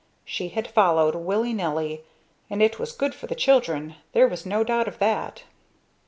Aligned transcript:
She 0.25 0.47
had 0.47 0.67
followed, 0.67 1.13
willy 1.13 1.53
nilly; 1.53 2.03
and 2.49 2.59
it 2.63 2.79
was 2.79 2.91
good 2.91 3.13
for 3.13 3.27
the 3.27 3.35
children 3.35 3.97
there 4.13 4.27
was 4.27 4.47
no 4.47 4.63
doubt 4.63 4.87
of 4.87 4.97
that. 4.97 5.43